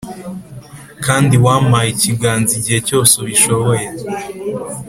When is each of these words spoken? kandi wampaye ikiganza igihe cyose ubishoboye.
kandi 1.05 1.33
wampaye 1.45 1.87
ikiganza 1.91 2.51
igihe 2.59 2.79
cyose 2.87 3.13
ubishoboye. 3.21 3.85